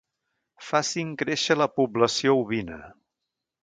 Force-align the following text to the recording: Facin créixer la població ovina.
Facin 0.69 1.13
créixer 1.21 1.59
la 1.61 1.69
població 1.77 2.37
ovina. 2.43 2.85